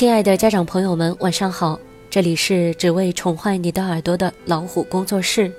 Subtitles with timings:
[0.00, 1.78] 亲爱的家长朋友们，晚上好！
[2.08, 5.52] 这里是只为宠坏你的耳朵的老虎工作室，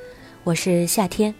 [0.44, 1.32] 我是夏天。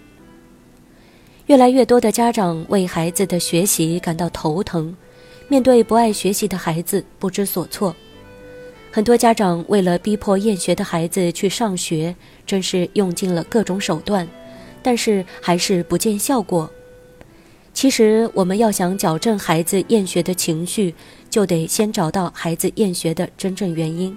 [1.48, 4.96] 越来越多的家长为孩子的学习感到头疼，
[5.48, 7.96] 面对不爱学习的孩子不知所措。
[8.92, 12.16] 很多家长为了逼迫厌学的孩子去上学，
[12.46, 14.28] 真是用尽了各种手段，
[14.84, 16.70] 但是还是不见效果。
[17.74, 20.94] 其实，我们要想矫正孩子厌学的情绪，
[21.32, 24.16] 就得先找到孩子厌学的真正原因。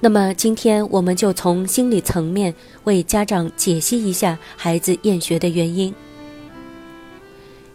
[0.00, 2.52] 那么，今天我们就从心理层面
[2.84, 5.94] 为家长解析一下孩子厌学的原因。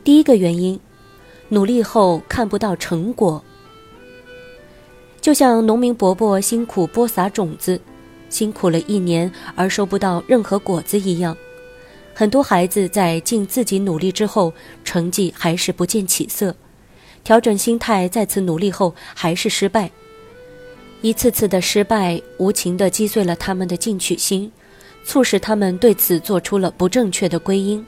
[0.03, 0.79] 第一个原因，
[1.49, 3.43] 努力后看不到成果。
[5.19, 7.79] 就像农民伯伯辛苦播撒种子，
[8.29, 11.37] 辛苦了一年而收不到任何果子一样。
[12.13, 16.51] 很多孩子在尽自己努力之后，成绩还是不见起色；
[17.23, 19.91] 调整心态，再次努力后还是失败。
[21.01, 24.51] 一次次的失败，无情地击碎了他们的进取心，
[25.03, 27.85] 促使他们对此做出了不正确的归因，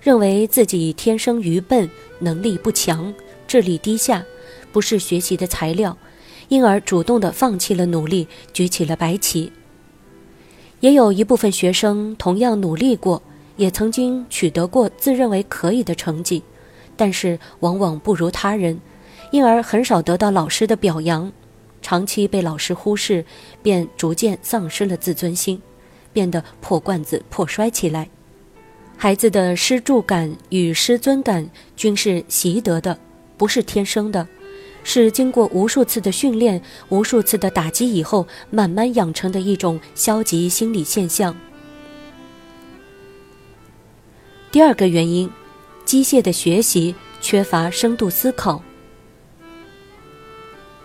[0.00, 3.12] 认为自己天生愚笨，能力不强，
[3.46, 4.24] 智力低下，
[4.72, 5.96] 不是学习的材料，
[6.48, 9.50] 因而主动地放弃了努力，举起了白旗。
[10.80, 13.22] 也有一部分学生同样努力过。
[13.56, 16.42] 也曾经取得过自认为可以的成绩，
[17.00, 18.78] 但是往往不如他人，
[19.30, 21.32] 因而很少得到老师的表扬，
[21.80, 23.24] 长期被老师忽视，
[23.62, 25.62] 便逐渐丧失了自尊心，
[26.12, 28.10] 变得破罐子破摔起来。
[28.98, 32.98] 孩子的失助感与失尊感均是习得的，
[33.38, 34.28] 不是天生的，
[34.84, 41.34] 是经过无数次的训练、无数次的打击以后，慢慢养成的一种消极心理现象。
[44.52, 45.30] 第二个原因，
[45.90, 48.62] 机械的学习缺乏深度思考。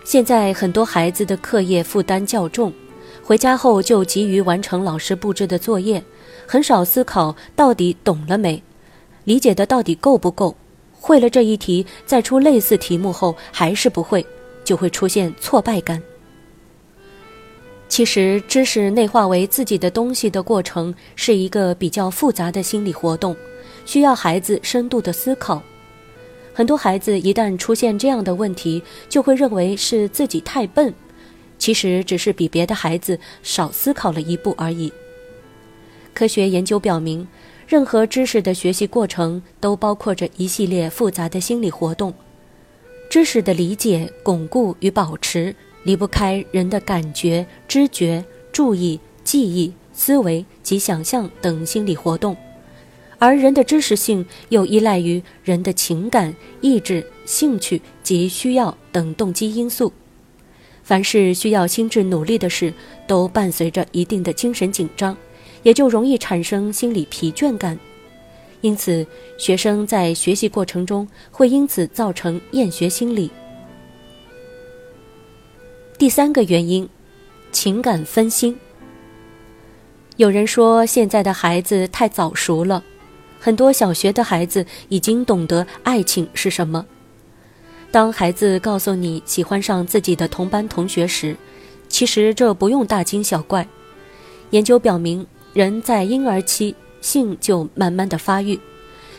[0.04, 2.74] 现在很多孩子的课业负担较重，
[3.22, 6.04] 回家后就急于完成老师布置的作业，
[6.48, 8.64] 很少思考到底懂了没，
[9.26, 10.56] 理解的到底够不够。
[10.94, 14.26] 会了这一题，再出类似题目后还是不会，
[14.64, 16.02] 就会出现挫败感。
[17.88, 23.36] 其实，知识内化为自己的东西的过程是一个比较复杂的心理活动。
[23.86, 25.62] 需要孩子深度的思考，
[26.54, 30.94] 很多孩子一旦出现这样的问题，就会认为是自己太笨，
[31.58, 34.92] 其实只是比别的孩子少思考了一步而已。
[36.14, 37.28] 科学研究表明，
[37.68, 42.14] 任何知识的学习过程都包括着一系列复杂的心理活动，
[43.10, 52.36] 知识的理解、巩固与保持离不开人的感觉、知觉、注意、记忆、思维及想象等心理活动。
[53.18, 59.92] 而人的知识性又依赖于人的情感、意志、兴趣及需要等动机因素。
[60.84, 62.74] 凡是需要心智努力的事，
[63.08, 65.18] 都伴随着一定的精神紧张，
[65.64, 67.80] 也就容易产生心理疲倦感。
[68.62, 69.06] 因此，
[69.38, 73.32] 学生在学习过程中会因此造成厌学心理。
[75.98, 76.88] 第三个原因，
[77.52, 78.58] 情感分心。
[80.18, 82.84] 有人说，现在的孩子太早熟了。
[83.40, 86.86] 很多小学的孩子已经懂得爱情是什么。
[87.92, 91.38] 当孩子告诉你喜欢上自己的同班同学时，
[91.88, 93.68] 其实这不用大惊小怪。
[94.50, 98.60] 研究表明，人在婴儿期性就慢慢的发育，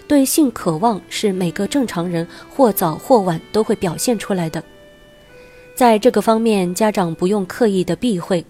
[0.07, 4.63] 对性渴望是每个正常人或早或晚都会表现出来的。
[5.75, 8.45] 在这个方面，家长不用刻意的避讳，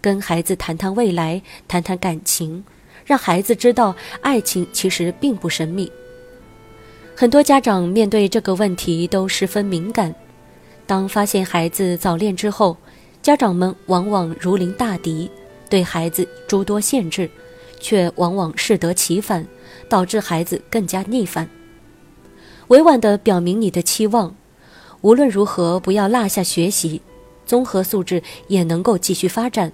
[0.00, 2.64] 跟孩子谈谈未来，谈谈感情。
[3.08, 5.90] 让孩子知道，爱情其实并不神秘。
[7.16, 10.14] 很多家长面对这个问题都十分敏感。
[10.86, 12.76] 当发现孩子早恋之后，
[13.22, 15.30] 家长们往往如临大敌，
[15.70, 17.30] 对孩子诸多限制，
[17.80, 19.46] 却往往适得其反，
[19.88, 21.48] 导致孩子更加逆反。
[22.66, 24.36] 委婉地表明你的期望，
[25.00, 27.00] 无论如何不要落下学习，
[27.46, 29.72] 综合素质也能够继续发展，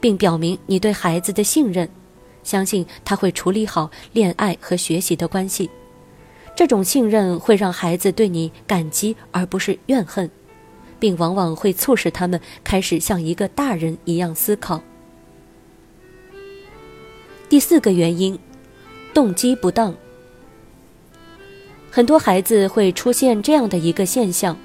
[0.00, 1.88] 并表明你对孩子的信任。
[2.44, 5.68] 相信他会处理好恋爱和学习的关系，
[6.54, 10.30] 这种信任会让孩子对你感激而不是怨恨，
[11.00, 14.80] 并往往会促使他们开始像一个大人一样思考。
[17.48, 18.38] 第四个原因，
[19.12, 19.94] 动机不当。
[21.90, 24.56] 很多孩子会出现这样的一个现象：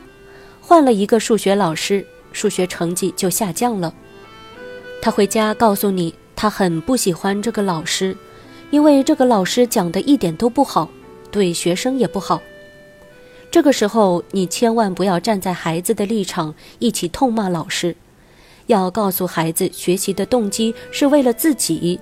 [0.60, 3.94] 换了一个数学老师，数学成绩就下降了。
[5.02, 6.14] 他回家告诉你。
[6.42, 8.16] 他很不喜欢这个老师，
[8.72, 10.88] 因为这个老师讲的一点都不好，
[11.32, 12.42] 对学生也不好。
[13.52, 17.94] 这个时候，你千万不要站在孩子的立场一起痛骂老师，
[18.68, 22.00] 要告诉孩子，学习的动机是为了自己。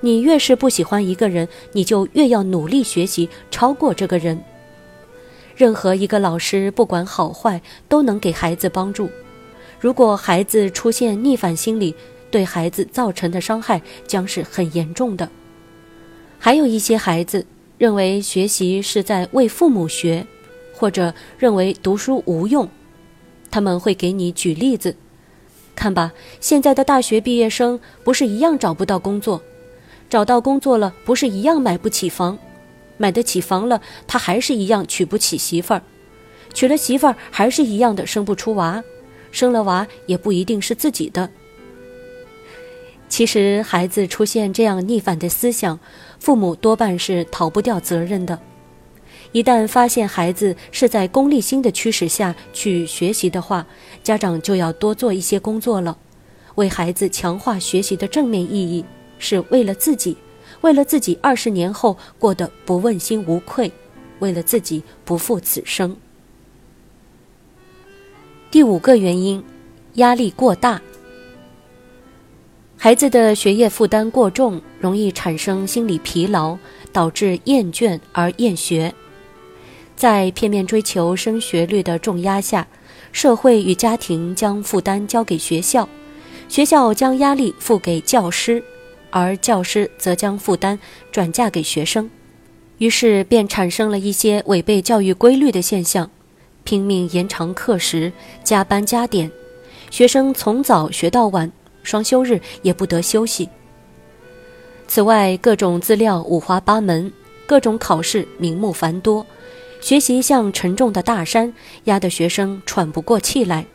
[0.00, 4.42] 你越是不喜欢一个人，你就越要努力学习，超过这个人。
[5.54, 9.08] 任何一个老师，不管好坏，都能给孩子帮助。
[9.78, 11.94] 如果孩子出现逆反心理，
[12.30, 15.28] 对孩子造成的伤害将是很严重的。
[16.38, 17.46] 还有一些孩子
[17.78, 20.26] 认为学习是在为父母学。
[20.78, 22.68] 或者认为读书无用，
[23.50, 24.94] 他们会给你举例子。
[25.74, 29.40] 看吧，现在的大学毕业生不是一样找不到工作，
[30.10, 32.38] 找到工作了不是一样买不起房，
[32.98, 35.82] 买得起房了他还是一样娶不起媳妇儿，
[36.52, 38.84] 娶了媳妇儿还是一样的生不出娃，
[39.32, 41.30] 生了娃也不一定是自己的。
[43.08, 45.78] 其实孩子出现这样逆反的思想，
[46.18, 48.38] 父母多半是逃不掉责任的。
[49.32, 53.66] 一旦发现孩子是在功利心的驱使下去学习的话，
[54.02, 55.96] 家长就要多做一些工作了，
[56.54, 58.84] 为孩子强化学习的正面意义，
[59.18, 60.16] 是为了自己，
[60.62, 63.70] 为了自己二十年后过得不问心无愧，
[64.20, 65.96] 为了自己不负此生。
[68.50, 69.44] 第五个原因，
[69.94, 70.80] 压力过大，
[72.86, 76.56] 孩子的学业负担过重，容易产生心理疲劳，
[76.92, 78.94] 导致厌倦而厌学。
[79.96, 82.64] 在片面追求升学率的重压下，
[83.10, 85.88] 社会与家庭将负担交给学校，
[86.48, 88.62] 学校将压力付给教师，
[89.10, 90.78] 而教师则将负担
[91.10, 92.08] 转嫁给学生，
[92.78, 96.08] 于是便产生了一些违背教育规律的现象：
[96.62, 98.12] 拼命延长课时、
[98.44, 99.28] 加班加点，
[99.90, 101.50] 学生从早学到晚，
[101.86, 103.48] 双休日也不得休息。
[104.88, 107.12] 此外，各种资料五花八门，
[107.46, 109.24] 各种考试名目繁多。
[109.80, 111.54] 学习像沉重的大山，
[111.84, 113.66] 压得学生喘不过气来。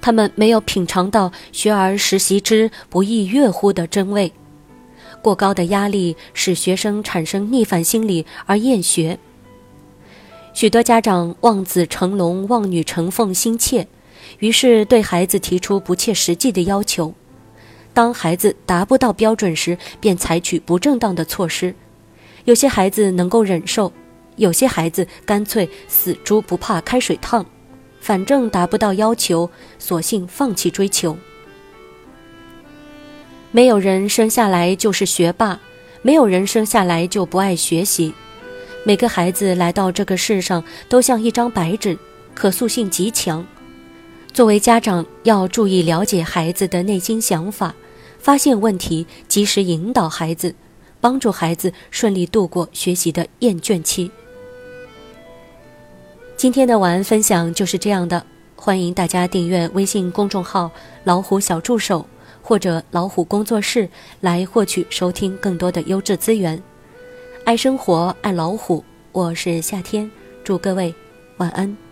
[0.00, 4.32] 他们没有品尝到“学而时习之，不亦说乎”的真味。
[5.22, 9.18] 过高的压力使学生产生逆反心理而厌学。
[10.52, 13.86] 许多家长望子成龙、望女成凤心切，
[14.38, 17.14] 于是对孩子提出不切实际的要求。
[17.92, 21.74] 当孩子达不到标准时，便采取不正当的措施。
[22.44, 23.92] 有些孩子能够忍受。
[24.36, 27.44] 有些孩子干脆死猪不怕开水烫，
[28.00, 31.18] 反正达不到要求，索性放弃追求。
[33.50, 35.60] 没有人生下来就是学霸，
[36.00, 38.14] 没有人生下来就不爱学习。
[38.84, 41.98] 每个孩子来到这个世上都像一张白纸，
[42.32, 43.44] 可塑性极强。
[44.32, 47.74] 作为家长，要注意了解孩子的内心想法，
[48.18, 50.54] 发现问题，及时引导孩子，
[51.00, 54.10] 帮助孩子顺利度过学习的厌倦期。
[56.36, 58.24] 今天的晚安分享就是这样的，
[58.56, 60.70] 欢迎大家订阅微信公众号
[61.04, 62.06] “老虎小助手”
[62.40, 63.88] 或者“老虎工作室”
[64.22, 66.62] 来获取收听更多的优质资源。
[67.44, 70.10] 爱生活，爱老虎，我是夏天，
[70.44, 70.94] 祝各位
[71.36, 71.89] 晚安。